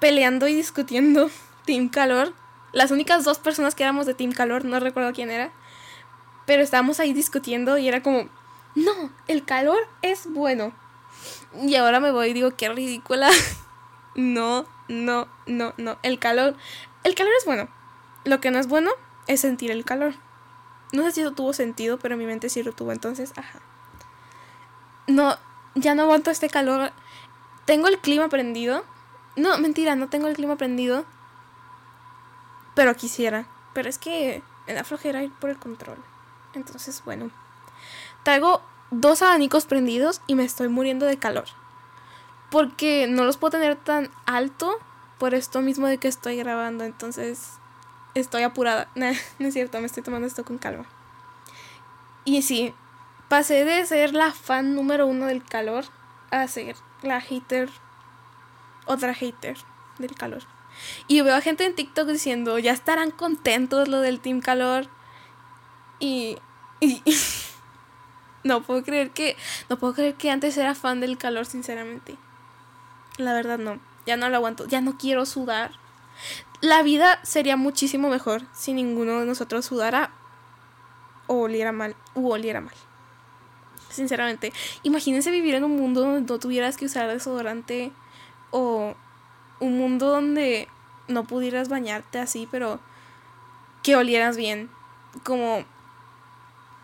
peleando 0.00 0.48
y 0.48 0.54
discutiendo 0.54 1.30
Team 1.64 1.88
Calor. 1.90 2.32
Las 2.72 2.90
únicas 2.90 3.24
dos 3.24 3.38
personas 3.38 3.74
que 3.74 3.84
éramos 3.84 4.06
de 4.06 4.14
Team 4.14 4.32
Calor, 4.32 4.64
no 4.64 4.80
recuerdo 4.80 5.12
quién 5.12 5.30
era 5.30 5.52
pero 6.46 6.62
estábamos 6.62 7.00
ahí 7.00 7.12
discutiendo 7.12 7.76
y 7.76 7.88
era 7.88 8.02
como, 8.02 8.28
no, 8.74 9.10
el 9.26 9.44
calor 9.44 9.78
es 10.02 10.26
bueno. 10.32 10.72
Y 11.60 11.74
ahora 11.74 12.00
me 12.00 12.12
voy 12.12 12.28
y 12.28 12.32
digo, 12.32 12.56
qué 12.56 12.68
ridícula. 12.68 13.30
no, 14.14 14.66
no, 14.88 15.28
no, 15.46 15.74
no. 15.76 15.98
El 16.02 16.18
calor, 16.18 16.56
el 17.04 17.14
calor 17.14 17.32
es 17.38 17.44
bueno. 17.44 17.68
Lo 18.24 18.40
que 18.40 18.50
no 18.50 18.58
es 18.58 18.68
bueno 18.68 18.90
es 19.26 19.40
sentir 19.40 19.70
el 19.70 19.84
calor. 19.84 20.14
No 20.92 21.02
sé 21.02 21.12
si 21.12 21.20
eso 21.20 21.32
tuvo 21.32 21.52
sentido, 21.52 21.98
pero 21.98 22.14
en 22.14 22.20
mi 22.20 22.26
mente 22.26 22.48
sí 22.48 22.62
lo 22.62 22.72
tuvo. 22.72 22.92
Entonces, 22.92 23.32
ajá. 23.36 23.60
No, 25.06 25.36
ya 25.74 25.94
no 25.94 26.02
aguanto 26.02 26.30
este 26.30 26.48
calor. 26.48 26.92
Tengo 27.64 27.88
el 27.88 27.98
clima 27.98 28.28
prendido. 28.28 28.84
No, 29.34 29.58
mentira, 29.58 29.96
no 29.96 30.08
tengo 30.08 30.28
el 30.28 30.36
clima 30.36 30.56
prendido. 30.56 31.04
Pero 32.74 32.94
quisiera. 32.94 33.46
Pero 33.72 33.88
es 33.88 33.98
que 33.98 34.42
me 34.66 34.74
da 34.74 34.84
flojera 34.84 35.22
ir 35.22 35.32
por 35.32 35.50
el 35.50 35.58
control. 35.58 35.98
Entonces, 36.56 37.02
bueno. 37.04 37.30
Traigo 38.24 38.62
dos 38.90 39.22
abanicos 39.22 39.66
prendidos 39.66 40.20
y 40.26 40.34
me 40.34 40.44
estoy 40.44 40.68
muriendo 40.68 41.06
de 41.06 41.18
calor. 41.18 41.44
Porque 42.50 43.06
no 43.08 43.24
los 43.24 43.36
puedo 43.36 43.52
tener 43.52 43.76
tan 43.76 44.10
alto 44.24 44.78
por 45.18 45.34
esto 45.34 45.60
mismo 45.60 45.86
de 45.86 45.98
que 45.98 46.08
estoy 46.08 46.36
grabando. 46.36 46.84
Entonces, 46.84 47.52
estoy 48.14 48.42
apurada. 48.42 48.88
no 48.94 49.06
es 49.46 49.54
cierto, 49.54 49.78
me 49.80 49.86
estoy 49.86 50.02
tomando 50.02 50.26
esto 50.26 50.44
con 50.44 50.58
calma. 50.58 50.86
Y 52.24 52.42
sí, 52.42 52.74
pasé 53.28 53.64
de 53.64 53.86
ser 53.86 54.14
la 54.14 54.32
fan 54.32 54.74
número 54.74 55.06
uno 55.06 55.26
del 55.26 55.44
calor 55.44 55.84
a 56.30 56.48
ser 56.48 56.74
la 57.02 57.20
hater, 57.20 57.70
otra 58.86 59.14
hater 59.14 59.56
del 59.98 60.14
calor. 60.14 60.42
Y 61.06 61.20
veo 61.20 61.34
a 61.34 61.40
gente 61.40 61.64
en 61.64 61.74
TikTok 61.74 62.08
diciendo, 62.08 62.58
ya 62.58 62.72
estarán 62.72 63.10
contentos 63.10 63.88
lo 63.88 64.00
del 64.00 64.20
Team 64.20 64.40
Calor. 64.40 64.88
Y 66.80 67.02
no 68.44 68.62
puedo 68.62 68.82
creer 68.82 69.10
que 69.10 69.36
no 69.68 69.78
puedo 69.78 69.94
creer 69.94 70.14
que 70.14 70.30
antes 70.30 70.56
era 70.56 70.74
fan 70.74 71.00
del 71.00 71.18
calor, 71.18 71.46
sinceramente. 71.46 72.16
La 73.18 73.32
verdad 73.32 73.58
no, 73.58 73.80
ya 74.06 74.16
no 74.16 74.28
lo 74.28 74.36
aguanto, 74.36 74.66
ya 74.66 74.80
no 74.80 74.98
quiero 74.98 75.26
sudar. 75.26 75.72
La 76.60 76.82
vida 76.82 77.18
sería 77.22 77.56
muchísimo 77.56 78.08
mejor 78.08 78.42
si 78.52 78.72
ninguno 78.72 79.20
de 79.20 79.26
nosotros 79.26 79.64
sudara 79.64 80.10
o 81.26 81.42
oliera 81.42 81.72
mal, 81.72 81.96
u 82.14 82.30
oliera 82.30 82.60
mal. 82.60 82.74
Sinceramente, 83.90 84.52
imagínense 84.82 85.30
vivir 85.30 85.54
en 85.54 85.64
un 85.64 85.76
mundo 85.76 86.02
donde 86.02 86.20
no 86.20 86.38
tuvieras 86.38 86.76
que 86.76 86.86
usar 86.86 87.08
desodorante 87.08 87.92
o 88.50 88.94
un 89.60 89.78
mundo 89.78 90.08
donde 90.08 90.68
no 91.08 91.24
pudieras 91.24 91.68
bañarte 91.68 92.18
así, 92.18 92.48
pero 92.50 92.80
que 93.82 93.96
olieras 93.96 94.36
bien. 94.36 94.70
Como 95.24 95.64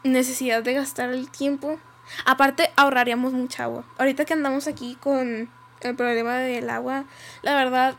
necesidad 0.05 0.63
de 0.63 0.75
gastar 0.75 1.11
el 1.11 1.31
tiempo. 1.31 1.79
Aparte, 2.25 2.71
ahorraríamos 2.77 3.33
mucha 3.33 3.65
agua. 3.65 3.85
Ahorita 3.99 4.25
que 4.25 4.33
andamos 4.33 4.67
aquí 4.67 4.97
con 5.01 5.51
el 5.81 5.97
problema 5.97 6.37
del 6.39 6.71
agua, 6.71 7.05
la 7.43 7.55
verdad, 7.55 7.97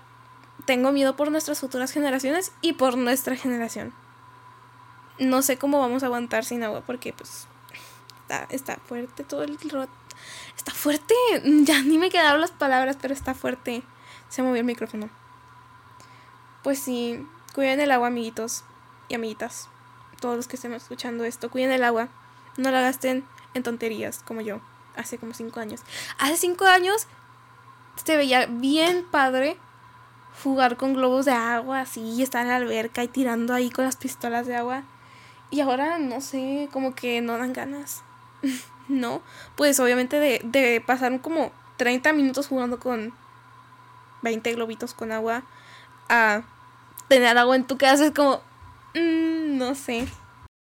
tengo 0.65 0.91
miedo 0.91 1.15
por 1.15 1.31
nuestras 1.31 1.59
futuras 1.59 1.91
generaciones 1.91 2.51
y 2.61 2.73
por 2.73 2.97
nuestra 2.97 3.35
generación. 3.35 3.93
No 5.19 5.41
sé 5.41 5.57
cómo 5.57 5.79
vamos 5.79 6.03
a 6.03 6.07
aguantar 6.07 6.45
sin 6.45 6.63
agua 6.63 6.81
porque 6.85 7.13
pues 7.13 7.47
está, 8.21 8.47
está 8.49 8.77
fuerte 8.77 9.23
todo 9.23 9.43
el 9.43 9.57
rot. 9.69 9.89
Está 10.55 10.71
fuerte. 10.71 11.13
Ya 11.43 11.81
ni 11.81 11.97
me 11.97 12.09
quedaron 12.09 12.41
las 12.41 12.51
palabras, 12.51 12.97
pero 13.01 13.13
está 13.13 13.33
fuerte. 13.33 13.83
Se 14.29 14.41
movió 14.41 14.61
el 14.61 14.65
micrófono. 14.65 15.09
Pues 16.63 16.79
sí, 16.79 17.27
cuiden 17.53 17.81
el 17.81 17.91
agua, 17.91 18.07
amiguitos 18.07 18.63
y 19.09 19.15
amiguitas. 19.15 19.69
Todos 20.23 20.37
los 20.37 20.47
que 20.47 20.55
estén 20.55 20.71
escuchando 20.71 21.25
esto, 21.25 21.51
cuiden 21.51 21.73
el 21.73 21.83
agua. 21.83 22.07
No 22.55 22.71
la 22.71 22.79
gasten 22.79 23.25
en 23.53 23.61
tonterías 23.61 24.23
como 24.23 24.39
yo, 24.39 24.61
hace 24.95 25.17
como 25.17 25.33
cinco 25.33 25.59
años. 25.59 25.81
Hace 26.17 26.37
cinco 26.37 26.63
años 26.63 27.07
se 28.01 28.15
veía 28.15 28.45
bien 28.45 29.05
padre 29.11 29.57
jugar 30.41 30.77
con 30.77 30.93
globos 30.93 31.25
de 31.25 31.33
agua, 31.33 31.81
así, 31.81 32.23
estar 32.23 32.43
en 32.43 32.51
la 32.51 32.55
alberca 32.55 33.03
y 33.03 33.09
tirando 33.09 33.53
ahí 33.53 33.69
con 33.69 33.83
las 33.83 33.97
pistolas 33.97 34.47
de 34.47 34.55
agua. 34.55 34.83
Y 35.51 35.59
ahora, 35.59 35.97
no 35.99 36.21
sé, 36.21 36.69
como 36.71 36.95
que 36.95 37.19
no 37.19 37.37
dan 37.37 37.51
ganas. 37.51 38.01
no, 38.87 39.21
pues 39.57 39.77
obviamente 39.81 40.21
de, 40.21 40.39
de 40.45 40.79
pasar 40.79 41.19
como 41.19 41.51
30 41.75 42.13
minutos 42.13 42.47
jugando 42.47 42.79
con 42.79 43.13
20 44.21 44.53
globitos 44.53 44.93
con 44.93 45.11
agua 45.11 45.43
a 46.07 46.43
tener 47.09 47.37
agua 47.37 47.57
en 47.57 47.67
tu 47.67 47.77
casa 47.77 48.05
es 48.05 48.11
como, 48.13 48.41
mm, 48.95 49.32
no 49.53 49.75
sé. 49.75 50.07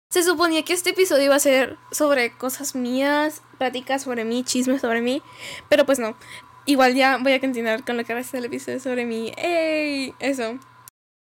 Se 0.10 0.24
suponía 0.24 0.63
que 0.63 0.74
este 0.74 0.92
episodio 0.92 1.25
iba 1.25 1.36
a 1.36 1.39
ser 1.39 1.77
sobre 1.92 2.38
cosas 2.38 2.75
mías, 2.75 3.42
pláticas 3.58 4.03
sobre 4.03 4.25
mí, 4.25 4.44
chismes 4.44 4.82
sobre 4.82 5.01
mí, 5.01 5.24
pero 5.70 5.86
pues 5.86 5.98
no. 5.98 6.15
Igual 6.65 6.94
ya 6.96 7.18
voy 7.18 7.34
a 7.34 7.39
continuar 7.39 7.84
con 7.84 7.98
lo 7.98 8.03
que 8.06 8.13
resta 8.13 8.38
del 8.38 8.46
episodio 8.46 8.80
sobre 8.80 9.06
mí. 9.06 9.34
¡Ey! 9.38 10.13
Eso. 10.20 10.60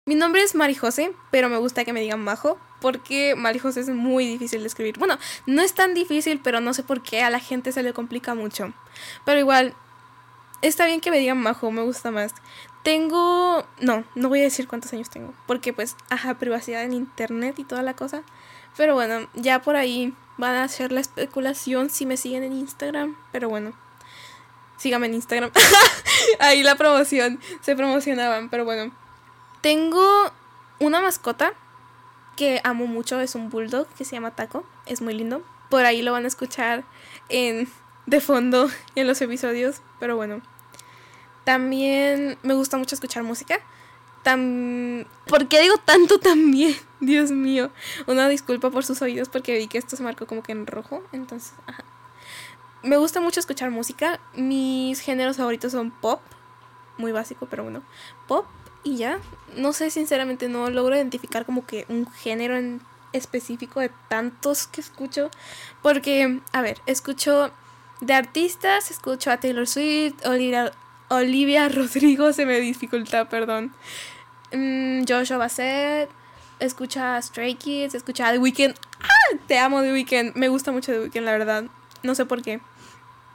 Mi 0.05 0.15
nombre 0.15 0.43
es 0.43 0.53
Mari 0.53 0.75
José, 0.75 1.13
pero 1.31 1.49
me 1.49 1.57
gusta 1.57 1.85
que 1.85 1.93
me 1.93 2.01
digan 2.01 2.23
Majo, 2.23 2.59
porque 2.81 3.35
Mari 3.35 3.59
José 3.59 3.79
es 3.79 3.89
muy 3.89 4.27
difícil 4.27 4.61
de 4.61 4.67
escribir. 4.67 4.99
Bueno, 4.99 5.17
no 5.47 5.61
es 5.61 5.73
tan 5.73 5.93
difícil, 5.93 6.39
pero 6.43 6.59
no 6.59 6.73
sé 6.73 6.83
por 6.83 7.01
qué 7.01 7.23
a 7.23 7.29
la 7.29 7.39
gente 7.39 7.71
se 7.71 7.83
le 7.83 7.93
complica 7.93 8.35
mucho. 8.35 8.73
Pero 9.25 9.39
igual, 9.39 9.73
está 10.61 10.85
bien 10.85 11.01
que 11.01 11.09
me 11.09 11.19
digan 11.19 11.41
Majo, 11.41 11.71
me 11.71 11.81
gusta 11.81 12.11
más. 12.11 12.33
Tengo... 12.83 13.65
No, 13.79 14.03
no 14.15 14.29
voy 14.29 14.41
a 14.41 14.43
decir 14.43 14.67
cuántos 14.67 14.93
años 14.93 15.09
tengo, 15.09 15.33
porque 15.47 15.73
pues, 15.73 15.95
ajá, 16.09 16.37
privacidad 16.37 16.83
en 16.83 16.93
internet 16.93 17.57
y 17.57 17.63
toda 17.63 17.81
la 17.81 17.95
cosa. 17.95 18.23
Pero 18.77 18.93
bueno, 18.93 19.27
ya 19.33 19.61
por 19.61 19.75
ahí 19.75 20.13
van 20.37 20.55
a 20.55 20.63
hacer 20.63 20.91
la 20.91 20.99
especulación 20.99 21.89
si 21.89 22.05
me 22.05 22.17
siguen 22.17 22.43
en 22.43 22.53
Instagram, 22.53 23.15
pero 23.31 23.49
bueno 23.49 23.73
síganme 24.83 25.07
en 25.07 25.13
Instagram. 25.15 25.49
Ahí 26.39 26.61
la 26.61 26.75
promoción, 26.75 27.39
se 27.61 27.75
promocionaban, 27.75 28.49
pero 28.49 28.65
bueno. 28.65 28.93
Tengo 29.61 30.31
una 30.79 30.99
mascota 30.99 31.53
que 32.35 32.59
amo 32.65 32.85
mucho, 32.85 33.21
es 33.21 33.35
un 33.35 33.49
bulldog 33.49 33.87
que 33.97 34.03
se 34.03 34.15
llama 34.15 34.35
Taco, 34.35 34.65
es 34.85 35.01
muy 35.01 35.13
lindo. 35.13 35.41
Por 35.69 35.85
ahí 35.85 36.01
lo 36.01 36.11
van 36.11 36.25
a 36.25 36.27
escuchar 36.27 36.83
en 37.29 37.69
de 38.05 38.19
fondo 38.19 38.69
en 38.95 39.07
los 39.07 39.21
episodios, 39.21 39.81
pero 39.99 40.17
bueno. 40.17 40.41
También 41.43 42.37
me 42.43 42.53
gusta 42.53 42.77
mucho 42.77 42.95
escuchar 42.95 43.23
música. 43.23 43.59
Tam... 44.23 45.05
¿Por 45.27 45.47
qué 45.47 45.61
digo 45.61 45.75
tanto 45.77 46.19
también? 46.19 46.75
Dios 46.99 47.31
mío. 47.31 47.71
Una 48.07 48.29
disculpa 48.29 48.69
por 48.69 48.85
sus 48.85 49.01
oídos 49.01 49.29
porque 49.29 49.57
vi 49.57 49.67
que 49.67 49.77
esto 49.77 49.95
se 49.95 50.03
marcó 50.03 50.27
como 50.27 50.43
que 50.43 50.53
en 50.53 50.65
rojo. 50.65 51.03
Entonces, 51.11 51.53
ajá 51.67 51.83
me 52.83 52.97
gusta 52.97 53.21
mucho 53.21 53.39
escuchar 53.39 53.71
música. 53.71 54.19
Mis 54.35 54.99
géneros 54.99 55.37
favoritos 55.37 55.71
son 55.71 55.89
pop, 55.89 56.21
muy 56.97 57.11
básico, 57.11 57.47
pero 57.49 57.63
bueno, 57.63 57.81
pop 58.27 58.45
y 58.83 58.97
ya. 58.97 59.19
No 59.55 59.73
sé, 59.73 59.89
sinceramente 59.89 60.49
no 60.49 60.69
logro 60.69 60.95
identificar 60.95 61.45
como 61.45 61.65
que 61.65 61.85
un 61.89 62.11
género 62.11 62.57
en 62.57 62.81
específico 63.13 63.79
de 63.79 63.89
tantos 64.09 64.67
que 64.67 64.81
escucho. 64.81 65.31
Porque, 65.81 66.41
a 66.51 66.61
ver, 66.61 66.81
escucho 66.85 67.51
de 68.01 68.13
artistas, 68.13 68.91
escucho 68.91 69.31
a 69.31 69.37
Taylor 69.37 69.67
Swift, 69.67 70.25
Olivia, 70.25 70.73
Olivia 71.15 71.69
Rodrigo, 71.69 72.33
se 72.33 72.45
me 72.45 72.59
dificulta, 72.59 73.29
perdón. 73.29 73.73
Mm, 74.51 75.03
Joshua 75.07 75.37
Bassett, 75.37 76.09
escucha 76.59 77.21
Stray 77.21 77.55
Kids, 77.55 77.95
escucha 77.95 78.31
The 78.31 78.39
Weeknd. 78.39 78.75
¡Ah! 79.01 79.37
Te 79.47 79.57
amo 79.57 79.81
The 79.81 79.93
Weeknd, 79.93 80.35
me 80.35 80.47
gusta 80.47 80.71
mucho 80.71 80.91
The 80.91 80.99
Weeknd, 80.99 81.25
la 81.25 81.31
verdad. 81.31 81.65
No 82.03 82.15
sé 82.15 82.25
por 82.25 82.41
qué 82.41 82.59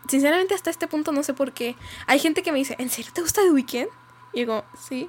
sinceramente 0.08 0.54
hasta 0.54 0.70
este 0.70 0.88
punto 0.88 1.12
no 1.12 1.22
sé 1.22 1.34
por 1.34 1.52
qué. 1.52 1.76
Hay 2.06 2.18
gente 2.18 2.42
que 2.42 2.50
me 2.50 2.58
dice, 2.58 2.74
¿en 2.78 2.90
serio 2.90 3.12
te 3.14 3.20
gusta 3.20 3.42
The 3.42 3.50
Weeknd? 3.50 3.88
Y 4.32 4.40
digo, 4.40 4.64
sí, 4.78 5.08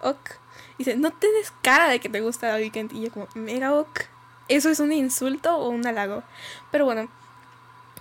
ok. 0.00 0.30
dice, 0.78 0.96
no 0.96 1.10
tienes 1.10 1.52
cara 1.62 1.88
de 1.88 2.00
que 2.00 2.08
te 2.08 2.20
gusta 2.20 2.54
The 2.54 2.62
Weeknd. 2.62 2.92
Y 2.92 3.02
yo 3.02 3.10
como, 3.10 3.28
mega 3.34 3.74
ok. 3.74 4.02
¿Eso 4.48 4.70
es 4.70 4.80
un 4.80 4.92
insulto 4.92 5.56
o 5.56 5.68
un 5.68 5.86
halago? 5.86 6.22
Pero 6.70 6.84
bueno. 6.84 7.08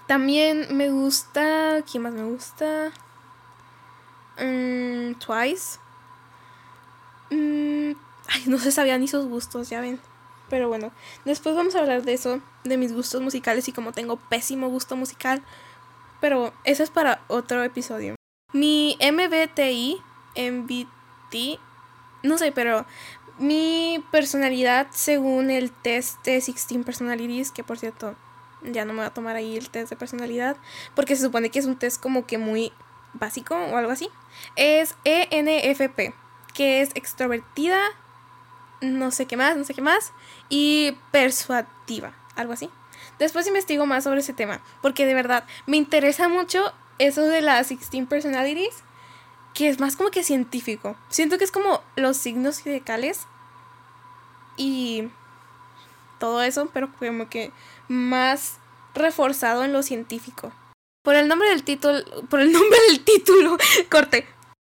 También 0.07 0.67
me 0.77 0.91
gusta... 0.91 1.81
¿Quién 1.89 2.03
más 2.03 2.13
me 2.13 2.23
gusta? 2.23 2.91
Mm, 4.39 5.13
Twice. 5.15 5.79
Mm, 7.29 7.93
ay, 8.27 8.43
no 8.47 8.57
se 8.59 8.71
sabían 8.71 9.01
ni 9.01 9.07
sus 9.07 9.25
gustos, 9.25 9.69
ya 9.69 9.81
ven. 9.81 9.99
Pero 10.49 10.67
bueno, 10.67 10.91
después 11.25 11.55
vamos 11.55 11.75
a 11.75 11.79
hablar 11.79 12.03
de 12.03 12.13
eso, 12.13 12.39
de 12.63 12.77
mis 12.77 12.93
gustos 12.93 13.21
musicales 13.21 13.67
y 13.67 13.71
como 13.71 13.93
tengo 13.93 14.17
pésimo 14.17 14.69
gusto 14.69 14.95
musical 14.95 15.41
pero 16.25 16.53
eso 16.63 16.81
es 16.81 16.89
para 16.89 17.23
otro 17.27 17.63
episodio. 17.63 18.15
Mi 18.51 18.97
MBTI, 18.99 20.01
MBT, 20.35 21.59
no 22.23 22.39
sé, 22.39 22.51
pero 22.51 22.85
mi 23.37 24.03
personalidad 24.11 24.87
según 24.91 25.51
el 25.51 25.71
test 25.71 26.23
de 26.25 26.31
16 26.31 26.83
Personalities, 26.85 27.51
que 27.51 27.63
por 27.63 27.77
cierto 27.77 28.15
ya 28.63 28.85
no 28.85 28.93
me 28.93 29.01
voy 29.01 29.07
a 29.07 29.13
tomar 29.13 29.35
ahí 29.35 29.55
el 29.55 29.69
test 29.69 29.91
de 29.91 29.97
personalidad, 29.97 30.57
porque 30.95 31.15
se 31.15 31.21
supone 31.21 31.51
que 31.51 31.59
es 31.59 31.65
un 31.65 31.77
test 31.77 32.01
como 32.01 32.25
que 32.25 32.39
muy 32.39 32.71
básico 33.19 33.55
o 33.55 33.77
algo 33.77 33.91
así, 33.91 34.09
es 34.55 34.95
ENFP, 35.03 36.13
que 36.53 36.81
es 36.81 36.91
extrovertida, 36.95 37.79
no 38.81 39.11
sé 39.11 39.25
qué 39.25 39.37
más, 39.37 39.57
no 39.57 39.63
sé 39.63 39.73
qué 39.73 39.81
más, 39.81 40.13
y 40.49 40.97
persuasiva, 41.11 42.13
algo 42.35 42.53
así. 42.53 42.69
Después 43.19 43.47
investigo 43.47 43.85
más 43.85 44.03
sobre 44.03 44.19
ese 44.19 44.33
tema, 44.33 44.61
porque 44.81 45.05
de 45.05 45.13
verdad 45.13 45.45
me 45.65 45.77
interesa 45.77 46.27
mucho 46.27 46.73
eso 46.99 47.21
de 47.23 47.41
las 47.41 47.69
16 47.69 48.07
personalities, 48.07 48.83
que 49.53 49.69
es 49.69 49.79
más 49.79 49.95
como 49.95 50.11
que 50.11 50.23
científico. 50.23 50.95
Siento 51.09 51.37
que 51.37 51.45
es 51.45 51.51
como 51.51 51.81
los 51.95 52.17
signos 52.17 52.61
zodiacales 52.61 53.25
y 54.57 55.09
todo 56.19 56.41
eso, 56.41 56.69
pero 56.73 56.91
como 56.93 57.29
que 57.29 57.51
más 57.87 58.57
reforzado 58.93 59.63
en 59.63 59.73
lo 59.73 59.81
científico. 59.83 60.51
Por 61.05 61.15
el 61.15 61.27
nombre 61.27 61.49
del 61.49 61.63
título, 61.63 62.03
por 62.29 62.39
el 62.39 62.51
nombre 62.51 62.79
del 62.89 62.99
título, 63.01 63.57
corte. 63.91 64.27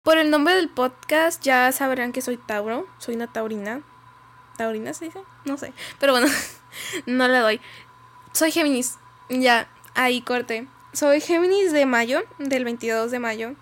Por 0.04 0.18
el 0.18 0.30
nombre 0.30 0.56
del 0.56 0.68
podcast 0.68 1.42
ya 1.42 1.72
sabrán 1.72 2.12
que 2.12 2.22
soy 2.22 2.36
Tauro, 2.36 2.86
soy 2.98 3.16
una 3.16 3.28
taurina. 3.28 3.82
¿Taurina 4.58 4.94
se 4.94 5.06
dice? 5.06 5.22
No 5.46 5.58
sé, 5.58 5.72
pero 6.00 6.12
bueno, 6.12 6.28
no 7.06 7.30
le 7.30 7.40
doy. 7.40 7.62
Soy 8.34 8.52
Géminis. 8.52 8.98
Ya, 9.30 9.70
ahí 9.96 10.22
corte. 10.22 10.68
Soy 10.92 11.22
Géminis 11.22 11.72
de 11.72 11.86
mayo, 11.86 12.22
del 12.40 12.66
22 12.66 13.10
de 13.10 13.20
mayo. 13.20 13.56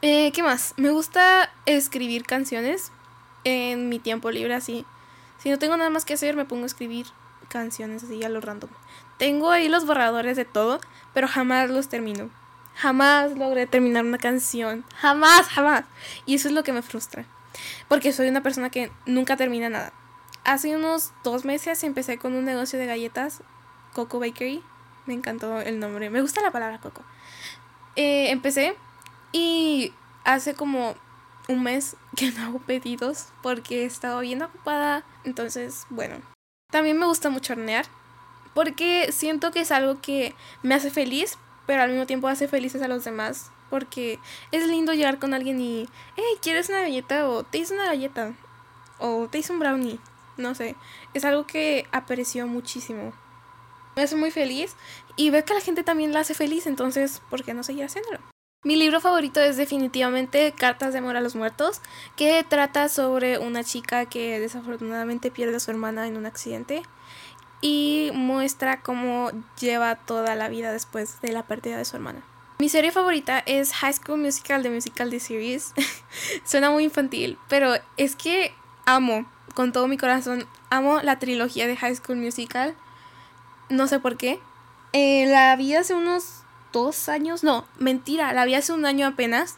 Eh, 0.00 0.30
¿Qué 0.30 0.44
más? 0.44 0.74
Me 0.76 0.90
gusta 0.90 1.52
escribir 1.64 2.24
canciones 2.24 2.92
en 3.42 3.88
mi 3.88 3.98
tiempo 3.98 4.30
libre, 4.30 4.54
así. 4.54 4.86
Si 5.38 5.50
no 5.50 5.58
tengo 5.58 5.76
nada 5.76 5.90
más 5.90 6.04
que 6.04 6.14
hacer, 6.14 6.36
me 6.36 6.44
pongo 6.44 6.62
a 6.62 6.66
escribir 6.66 7.06
canciones 7.48 8.04
así 8.04 8.22
a 8.22 8.28
lo 8.28 8.40
random. 8.40 8.70
Tengo 9.18 9.50
ahí 9.50 9.68
los 9.68 9.86
borradores 9.86 10.36
de 10.36 10.44
todo, 10.44 10.80
pero 11.14 11.28
jamás 11.28 11.70
los 11.70 11.88
termino. 11.88 12.30
Jamás 12.74 13.36
logré 13.38 13.66
terminar 13.66 14.04
una 14.04 14.18
canción. 14.18 14.84
Jamás, 14.96 15.48
jamás. 15.48 15.84
Y 16.26 16.34
eso 16.34 16.48
es 16.48 16.54
lo 16.54 16.62
que 16.62 16.72
me 16.72 16.82
frustra. 16.82 17.24
Porque 17.88 18.12
soy 18.12 18.28
una 18.28 18.42
persona 18.42 18.68
que 18.68 18.90
nunca 19.06 19.36
termina 19.36 19.70
nada. 19.70 19.92
Hace 20.44 20.76
unos 20.76 21.12
dos 21.24 21.46
meses 21.46 21.82
empecé 21.84 22.18
con 22.18 22.34
un 22.34 22.44
negocio 22.44 22.78
de 22.78 22.86
galletas 22.86 23.42
Coco 23.94 24.20
Bakery. 24.20 24.62
Me 25.06 25.14
encantó 25.14 25.60
el 25.60 25.80
nombre. 25.80 26.10
Me 26.10 26.20
gusta 26.20 26.42
la 26.42 26.50
palabra 26.50 26.78
Coco. 26.78 27.02
Eh, 27.96 28.30
empecé 28.30 28.76
y 29.32 29.94
hace 30.24 30.54
como 30.54 30.94
un 31.48 31.62
mes 31.62 31.96
que 32.14 32.30
no 32.32 32.44
hago 32.44 32.58
pedidos 32.58 33.28
porque 33.42 33.82
he 33.82 33.86
estado 33.86 34.20
bien 34.20 34.42
ocupada. 34.42 35.02
Entonces, 35.24 35.86
bueno. 35.88 36.16
También 36.70 36.98
me 36.98 37.06
gusta 37.06 37.30
mucho 37.30 37.54
hornear 37.54 37.86
porque 38.56 39.12
siento 39.12 39.50
que 39.50 39.60
es 39.60 39.70
algo 39.70 40.00
que 40.00 40.34
me 40.62 40.74
hace 40.74 40.90
feliz, 40.90 41.36
pero 41.66 41.82
al 41.82 41.90
mismo 41.90 42.06
tiempo 42.06 42.26
hace 42.26 42.48
felices 42.48 42.80
a 42.80 42.88
los 42.88 43.04
demás. 43.04 43.52
Porque 43.68 44.18
es 44.50 44.66
lindo 44.66 44.94
llegar 44.94 45.18
con 45.18 45.34
alguien 45.34 45.60
y, 45.60 45.86
hey, 46.16 46.38
¿quieres 46.40 46.70
una 46.70 46.80
galleta? 46.80 47.28
O 47.28 47.44
te 47.44 47.58
hice 47.58 47.74
una 47.74 47.84
galleta. 47.84 48.32
O 48.98 49.28
te 49.28 49.38
hice 49.38 49.52
un 49.52 49.58
brownie. 49.58 49.98
No 50.38 50.54
sé. 50.54 50.74
Es 51.12 51.26
algo 51.26 51.46
que 51.46 51.86
aprecio 51.92 52.46
muchísimo 52.46 53.12
me 53.96 54.02
hace 54.02 54.14
muy 54.14 54.30
feliz 54.30 54.76
y 55.16 55.30
veo 55.30 55.44
que 55.44 55.54
la 55.54 55.60
gente 55.60 55.82
también 55.82 56.12
la 56.12 56.20
hace 56.20 56.34
feliz, 56.34 56.66
entonces, 56.66 57.22
¿por 57.30 57.42
qué 57.42 57.54
no 57.54 57.62
seguir 57.62 57.84
haciéndolo? 57.84 58.18
Mi 58.62 58.76
libro 58.76 59.00
favorito 59.00 59.40
es 59.40 59.56
definitivamente 59.56 60.52
Cartas 60.52 60.92
de 60.92 60.98
Amor 60.98 61.16
a 61.16 61.20
los 61.20 61.34
Muertos, 61.34 61.80
que 62.16 62.44
trata 62.46 62.88
sobre 62.88 63.38
una 63.38 63.64
chica 63.64 64.06
que 64.06 64.38
desafortunadamente 64.40 65.30
pierde 65.30 65.56
a 65.56 65.60
su 65.60 65.70
hermana 65.70 66.06
en 66.08 66.16
un 66.16 66.26
accidente 66.26 66.82
y 67.60 68.10
muestra 68.14 68.80
cómo 68.80 69.30
lleva 69.60 69.96
toda 69.96 70.34
la 70.34 70.48
vida 70.48 70.72
después 70.72 71.20
de 71.20 71.32
la 71.32 71.44
pérdida 71.44 71.76
de 71.76 71.84
su 71.84 71.96
hermana. 71.96 72.22
Mi 72.58 72.68
serie 72.68 72.90
favorita 72.90 73.42
es 73.44 73.72
High 73.72 73.94
School 73.94 74.18
Musical 74.18 74.62
de 74.62 74.70
Musical 74.70 75.10
The 75.10 75.20
Series. 75.20 75.74
Suena 76.44 76.70
muy 76.70 76.84
infantil, 76.84 77.38
pero 77.48 77.74
es 77.96 78.16
que 78.16 78.54
amo 78.86 79.26
con 79.54 79.72
todo 79.72 79.88
mi 79.88 79.98
corazón, 79.98 80.46
amo 80.70 81.02
la 81.02 81.18
trilogía 81.18 81.66
de 81.66 81.76
High 81.76 81.96
School 81.96 82.16
Musical. 82.16 82.74
No 83.68 83.86
sé 83.88 83.98
por 83.98 84.16
qué. 84.16 84.40
Eh, 84.92 85.26
la 85.26 85.54
vi 85.56 85.74
hace 85.74 85.94
unos 85.94 86.44
dos 86.72 87.08
años, 87.08 87.42
no, 87.42 87.66
mentira, 87.78 88.32
la 88.32 88.44
vi 88.44 88.54
hace 88.54 88.72
un 88.72 88.86
año 88.86 89.06
apenas, 89.06 89.56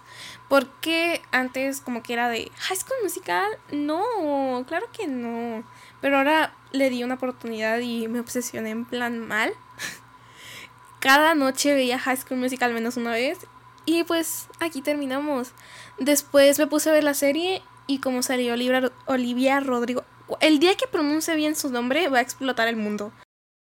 porque 0.49 1.23
antes 1.31 1.81
como 1.81 2.03
que 2.03 2.15
era 2.15 2.29
de 2.29 2.51
High 2.57 2.79
School 2.79 2.97
Musical, 3.03 3.51
no, 3.71 4.65
claro 4.67 4.87
que 4.93 5.07
no, 5.07 5.63
pero 6.01 6.19
ahora 6.19 6.55
le 6.73 6.91
di 6.91 7.05
una 7.05 7.15
oportunidad 7.15 7.79
y 7.81 8.09
me 8.09 8.21
obsesioné 8.21 8.71
en 8.71 8.85
plan 8.85 9.19
mal. 9.19 9.53
Cada 11.01 11.35
noche 11.35 11.75
veía 11.75 11.99
High 11.99 12.17
School 12.17 12.41
Musical 12.41 12.73
menos 12.73 12.97
una 12.97 13.13
vez 13.13 13.39
y 13.85 14.05
pues 14.05 14.49
aquí 14.61 14.83
terminamos. 14.83 15.53
Después 15.99 16.59
me 16.59 16.67
puse 16.67 16.91
a 16.91 16.93
ver 16.93 17.05
la 17.05 17.15
serie 17.15 17.63
y 17.87 18.01
como 18.01 18.23
salió 18.23 18.55
Olivia, 18.55 18.91
Olivia 19.07 19.61
Rodrigo, 19.61 20.05
el 20.41 20.59
día 20.59 20.77
que 20.77 20.87
pronuncie 20.87 21.37
bien 21.37 21.57
su 21.57 21.71
nombre 21.71 22.09
va 22.09 22.19
a 22.19 22.23
explotar 22.23 22.69
el 22.69 22.77
mundo. 22.77 23.13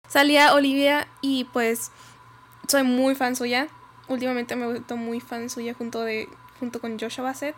Salía 0.07 0.53
Olivia 0.53 1.07
y 1.21 1.45
pues 1.45 1.91
soy 2.67 2.83
muy 2.83 3.15
fan 3.15 3.35
suya. 3.35 3.67
Últimamente 4.07 4.55
me 4.55 4.63
he 4.63 4.67
vuelto 4.67 4.95
muy 4.95 5.19
fan 5.19 5.49
suya 5.49 5.73
junto, 5.73 6.01
de, 6.01 6.29
junto 6.59 6.79
con 6.79 6.99
Joshua 6.99 7.25
Bassett. 7.25 7.55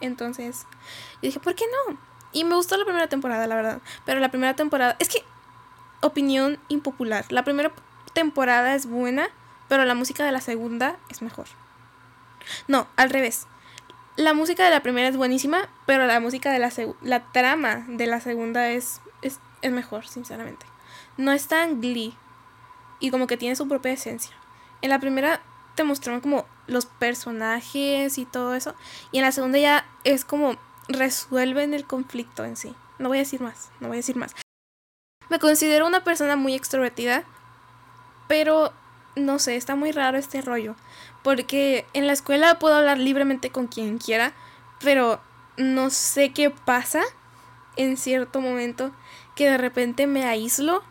Entonces, 0.00 0.66
yo 1.14 1.28
dije, 1.28 1.40
¿por 1.40 1.54
qué 1.54 1.64
no? 1.88 1.98
Y 2.32 2.44
me 2.44 2.54
gustó 2.54 2.76
la 2.76 2.84
primera 2.84 3.08
temporada, 3.08 3.46
la 3.46 3.54
verdad. 3.54 3.82
Pero 4.04 4.20
la 4.20 4.30
primera 4.30 4.56
temporada, 4.56 4.96
es 4.98 5.08
que, 5.08 5.24
opinión 6.00 6.58
impopular. 6.68 7.26
La 7.30 7.44
primera 7.44 7.72
temporada 8.12 8.74
es 8.74 8.86
buena, 8.86 9.28
pero 9.68 9.84
la 9.84 9.94
música 9.94 10.24
de 10.24 10.32
la 10.32 10.40
segunda 10.40 10.96
es 11.10 11.22
mejor. 11.22 11.46
No, 12.68 12.88
al 12.96 13.10
revés. 13.10 13.46
La 14.16 14.34
música 14.34 14.64
de 14.64 14.70
la 14.70 14.82
primera 14.82 15.08
es 15.08 15.16
buenísima, 15.16 15.68
pero 15.86 16.06
la 16.06 16.20
música 16.20 16.50
de 16.52 16.58
la 16.58 16.70
la 17.00 17.32
trama 17.32 17.84
de 17.88 18.06
la 18.06 18.20
segunda 18.20 18.68
es, 18.68 19.00
es, 19.22 19.38
es 19.62 19.72
mejor, 19.72 20.06
sinceramente. 20.06 20.66
No 21.16 21.32
es 21.32 21.46
tan 21.48 21.80
glee 21.80 22.14
y 23.00 23.10
como 23.10 23.26
que 23.26 23.36
tiene 23.36 23.56
su 23.56 23.68
propia 23.68 23.92
esencia. 23.92 24.34
En 24.82 24.90
la 24.90 24.98
primera 24.98 25.40
te 25.74 25.84
mostraron 25.84 26.20
como 26.20 26.46
los 26.66 26.86
personajes 26.86 28.18
y 28.18 28.24
todo 28.24 28.54
eso. 28.54 28.74
Y 29.10 29.18
en 29.18 29.24
la 29.24 29.32
segunda 29.32 29.58
ya 29.58 29.86
es 30.04 30.24
como 30.24 30.56
resuelven 30.88 31.74
el 31.74 31.86
conflicto 31.86 32.44
en 32.44 32.56
sí. 32.56 32.74
No 32.98 33.08
voy 33.08 33.18
a 33.18 33.22
decir 33.22 33.40
más, 33.40 33.70
no 33.80 33.88
voy 33.88 33.96
a 33.96 33.98
decir 33.98 34.16
más. 34.16 34.34
Me 35.28 35.38
considero 35.38 35.86
una 35.86 36.04
persona 36.04 36.36
muy 36.36 36.54
extrovertida, 36.54 37.24
pero 38.28 38.72
no 39.16 39.38
sé, 39.38 39.56
está 39.56 39.74
muy 39.74 39.92
raro 39.92 40.18
este 40.18 40.42
rollo. 40.42 40.76
Porque 41.22 41.86
en 41.92 42.06
la 42.06 42.12
escuela 42.12 42.58
puedo 42.58 42.74
hablar 42.74 42.98
libremente 42.98 43.50
con 43.50 43.66
quien 43.66 43.98
quiera, 43.98 44.32
pero 44.80 45.20
no 45.56 45.90
sé 45.90 46.32
qué 46.32 46.50
pasa 46.50 47.02
en 47.76 47.96
cierto 47.96 48.40
momento 48.40 48.92
que 49.34 49.50
de 49.50 49.58
repente 49.58 50.06
me 50.06 50.24
aíslo 50.24 50.82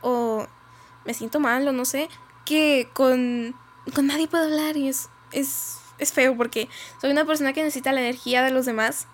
o 0.00 0.46
me 1.04 1.14
siento 1.14 1.40
mal 1.40 1.66
o 1.68 1.72
no 1.72 1.84
sé 1.84 2.08
que 2.44 2.88
con, 2.94 3.54
con 3.94 4.06
nadie 4.06 4.28
puedo 4.28 4.44
hablar 4.44 4.76
y 4.76 4.88
es, 4.88 5.08
es, 5.32 5.78
es 5.98 6.12
feo 6.12 6.36
porque 6.36 6.68
soy 7.00 7.10
una 7.10 7.24
persona 7.24 7.52
que 7.52 7.62
necesita 7.62 7.92
la 7.92 8.00
energía 8.00 8.42
de 8.42 8.50
los 8.50 8.66
demás, 8.66 9.06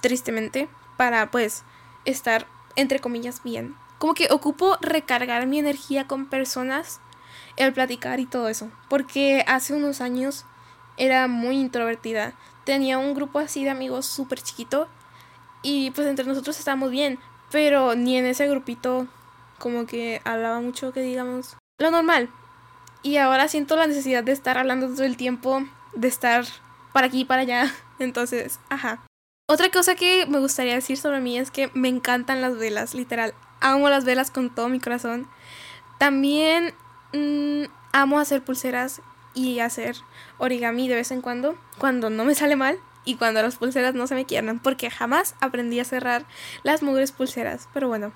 tristemente, 0.00 0.68
para 0.96 1.30
pues 1.30 1.64
estar, 2.04 2.46
entre 2.76 3.00
comillas, 3.00 3.42
bien. 3.42 3.76
Como 3.98 4.14
que 4.14 4.28
ocupo 4.30 4.78
recargar 4.80 5.46
mi 5.46 5.58
energía 5.58 6.06
con 6.06 6.26
personas, 6.26 7.00
el 7.56 7.72
platicar 7.72 8.20
y 8.20 8.26
todo 8.26 8.48
eso. 8.48 8.70
Porque 8.88 9.44
hace 9.46 9.74
unos 9.74 10.00
años 10.00 10.46
era 10.96 11.28
muy 11.28 11.56
introvertida. 11.56 12.34
Tenía 12.64 12.98
un 12.98 13.14
grupo 13.14 13.38
así 13.38 13.64
de 13.64 13.70
amigos 13.70 14.06
súper 14.06 14.40
chiquito. 14.40 14.88
Y 15.62 15.90
pues 15.90 16.06
entre 16.06 16.24
nosotros 16.24 16.58
estábamos 16.58 16.90
bien. 16.90 17.18
Pero 17.50 17.94
ni 17.94 18.16
en 18.16 18.24
ese 18.24 18.48
grupito 18.48 19.06
como 19.58 19.84
que 19.86 20.22
hablaba 20.24 20.60
mucho 20.60 20.92
que 20.92 21.02
digamos 21.02 21.56
lo 21.78 21.90
normal. 21.90 22.30
Y 23.02 23.16
ahora 23.16 23.48
siento 23.48 23.76
la 23.76 23.86
necesidad 23.86 24.22
de 24.22 24.32
estar 24.32 24.58
hablando 24.58 24.88
todo 24.88 25.04
el 25.04 25.16
tiempo, 25.16 25.62
de 25.94 26.08
estar 26.08 26.44
para 26.92 27.06
aquí 27.06 27.20
y 27.20 27.24
para 27.24 27.42
allá. 27.42 27.74
Entonces, 27.98 28.60
ajá. 28.68 29.04
Otra 29.46 29.70
cosa 29.70 29.94
que 29.94 30.26
me 30.26 30.38
gustaría 30.38 30.74
decir 30.74 30.96
sobre 30.96 31.20
mí 31.20 31.38
es 31.38 31.50
que 31.50 31.70
me 31.74 31.88
encantan 31.88 32.40
las 32.40 32.56
velas, 32.56 32.94
literal. 32.94 33.34
Amo 33.60 33.88
las 33.88 34.04
velas 34.04 34.30
con 34.30 34.54
todo 34.54 34.68
mi 34.68 34.80
corazón. 34.80 35.28
También 35.98 36.72
mm, 37.12 37.64
amo 37.92 38.20
hacer 38.20 38.42
pulseras 38.42 39.02
y 39.34 39.60
hacer 39.60 39.96
origami 40.38 40.88
de 40.88 40.94
vez 40.94 41.10
en 41.10 41.20
cuando, 41.20 41.56
cuando 41.78 42.10
no 42.10 42.24
me 42.24 42.34
sale 42.34 42.56
mal 42.56 42.78
y 43.04 43.16
cuando 43.16 43.42
las 43.42 43.56
pulseras 43.56 43.94
no 43.94 44.06
se 44.06 44.14
me 44.14 44.24
quieran, 44.24 44.60
porque 44.60 44.90
jamás 44.90 45.34
aprendí 45.40 45.80
a 45.80 45.84
cerrar 45.84 46.26
las 46.62 46.82
mugres 46.82 47.12
pulseras. 47.12 47.68
Pero 47.72 47.88
bueno, 47.88 48.12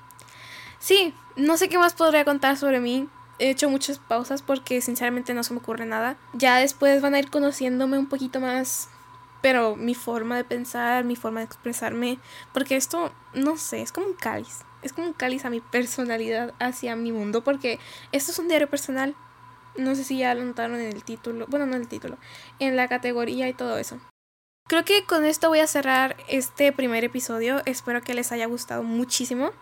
sí, 0.79 1.15
no 1.37 1.57
sé 1.57 1.69
qué 1.69 1.79
más 1.79 1.95
podría 1.95 2.25
contar 2.25 2.57
sobre 2.57 2.81
mí 2.81 3.09
he 3.39 3.51
hecho 3.51 3.69
muchas 3.69 3.99
pausas 3.99 4.43
porque 4.43 4.81
sinceramente 4.81 5.35
no 5.35 5.43
se 5.43 5.55
me 5.55 5.61
ocurre 5.61 5.87
nada. 5.87 6.17
Ya 6.33 6.59
después 6.59 7.01
van 7.03 7.15
a 7.15 7.19
ir 7.19 7.31
conociéndome 7.31 7.99
un 7.99 8.09
poquito 8.09 8.41
más, 8.41 8.89
pero 9.43 9.77
mi 9.77 9.95
forma 9.95 10.37
de 10.37 10.45
pensar, 10.45 11.05
mi 11.05 11.17
forma 11.17 11.41
de 11.41 11.47
expresarme, 11.47 12.19
porque 12.53 12.77
esto, 12.77 13.13
no 13.35 13.57
sé, 13.57 13.83
es 13.83 13.93
como 13.93 14.07
un 14.07 14.15
cáliz. 14.15 14.61
Es 14.83 14.93
como 14.93 15.07
un 15.07 15.13
cáliz 15.15 15.45
a 15.45 15.51
mi 15.51 15.61
personalidad 15.61 16.53
hacia 16.59 16.95
mi 16.97 17.11
mundo, 17.11 17.43
porque 17.43 17.79
esto 18.13 18.33
es 18.33 18.39
un 18.39 18.49
diario 18.49 18.69
personal. 18.69 19.15
No 19.77 19.95
sé 19.95 20.05
si 20.05 20.19
ya 20.19 20.35
lo 20.35 20.45
notaron 20.45 20.79
en 20.81 20.93
el 20.93 21.03
título, 21.03 21.47
bueno, 21.49 21.67
no 21.67 21.75
en 21.75 21.83
el 21.83 21.89
título, 21.89 22.19
en 22.59 22.77
la 22.77 22.87
categoría 22.89 23.49
y 23.49 23.55
todo 23.55 23.79
eso. 23.79 23.99
Creo 24.67 24.85
que 24.85 25.05
con 25.05 25.25
esto 25.25 25.49
voy 25.49 25.59
a 25.59 25.67
cerrar 25.67 26.17
este 26.29 26.73
primer 26.73 27.05
episodio. 27.05 27.61
Espero 27.67 28.01
que 28.03 28.15
les 28.15 28.33
haya 28.33 28.47
gustado 28.47 28.83
muchísimo 28.83 29.53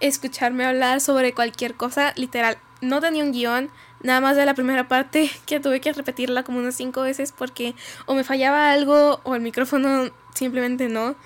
escucharme 0.00 0.64
hablar 0.64 1.00
sobre 1.00 1.32
cualquier 1.32 1.74
cosa, 1.74 2.12
literal 2.16 2.58
no 2.80 3.00
tenía 3.00 3.24
un 3.24 3.32
guion, 3.32 3.70
nada 4.02 4.20
más 4.20 4.36
de 4.36 4.46
la 4.46 4.54
primera 4.54 4.88
parte 4.88 5.30
que 5.46 5.60
tuve 5.60 5.80
que 5.80 5.92
repetirla 5.92 6.42
como 6.42 6.58
unas 6.58 6.74
cinco 6.74 7.02
veces 7.02 7.32
porque 7.32 7.74
o 8.06 8.14
me 8.14 8.24
fallaba 8.24 8.72
algo 8.72 9.20
o 9.24 9.34
el 9.34 9.42
micrófono 9.42 10.10
simplemente 10.34 10.88
no 10.88 11.16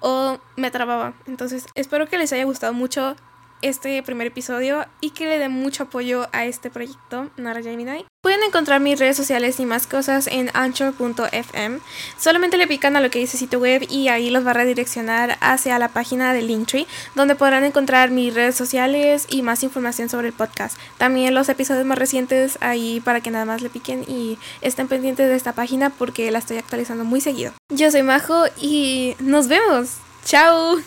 o 0.00 0.38
me 0.56 0.70
trababa. 0.70 1.14
Entonces 1.26 1.66
espero 1.74 2.06
que 2.08 2.18
les 2.18 2.32
haya 2.32 2.44
gustado 2.44 2.72
mucho 2.72 3.16
este 3.62 4.02
primer 4.02 4.26
episodio 4.28 4.86
y 5.00 5.10
que 5.10 5.26
le 5.26 5.38
den 5.38 5.52
mucho 5.52 5.84
apoyo 5.84 6.28
a 6.32 6.44
este 6.44 6.70
proyecto, 6.70 7.30
Nara. 7.36 7.58
Pueden 8.22 8.42
encontrar 8.42 8.80
mis 8.80 8.98
redes 8.98 9.16
sociales 9.16 9.60
y 9.60 9.66
más 9.66 9.86
cosas 9.86 10.26
en 10.26 10.50
anchor.fm. 10.54 11.80
Solamente 12.18 12.56
le 12.56 12.66
pican 12.66 12.96
a 12.96 13.00
lo 13.00 13.10
que 13.10 13.18
dice 13.18 13.36
sitio 13.36 13.58
web 13.58 13.86
y 13.88 14.08
ahí 14.08 14.30
los 14.30 14.46
va 14.46 14.50
a 14.50 14.54
redireccionar 14.54 15.38
hacia 15.40 15.78
la 15.78 15.88
página 15.88 16.32
de 16.32 16.42
Linktree, 16.42 16.86
donde 17.14 17.36
podrán 17.36 17.64
encontrar 17.64 18.10
mis 18.10 18.34
redes 18.34 18.56
sociales 18.56 19.26
y 19.28 19.42
más 19.42 19.62
información 19.62 20.08
sobre 20.08 20.28
el 20.28 20.32
podcast. 20.32 20.78
También 20.98 21.34
los 21.34 21.48
episodios 21.48 21.86
más 21.86 21.98
recientes 21.98 22.58
ahí 22.60 23.00
para 23.00 23.20
que 23.20 23.30
nada 23.30 23.44
más 23.44 23.62
le 23.62 23.70
piquen 23.70 24.04
y 24.08 24.38
estén 24.62 24.88
pendientes 24.88 25.28
de 25.28 25.36
esta 25.36 25.52
página 25.52 25.90
porque 25.90 26.30
la 26.30 26.38
estoy 26.38 26.58
actualizando 26.58 27.04
muy 27.04 27.20
seguido. 27.20 27.52
Yo 27.70 27.90
soy 27.90 28.02
Majo 28.02 28.44
y 28.60 29.14
nos 29.20 29.48
vemos. 29.48 29.96
¡Chao! 30.24 30.78